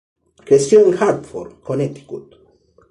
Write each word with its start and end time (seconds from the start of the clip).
Creció 0.45 0.79
en 0.87 0.95
Hartford, 0.97 1.59
Connecticut. 1.61 2.35